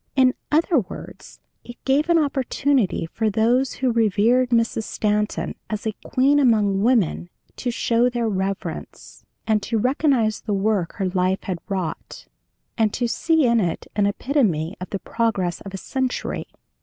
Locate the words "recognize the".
9.77-10.55